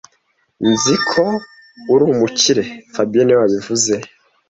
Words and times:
Nzi 0.69 0.95
ko 1.09 1.25
uri 1.93 2.03
umukire 2.11 2.63
fabien 2.93 3.23
niwe 3.25 3.39
wabivuze 3.41 3.93